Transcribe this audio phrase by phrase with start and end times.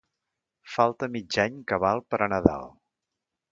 [0.75, 2.69] Falta mig any cabal per a Nadal.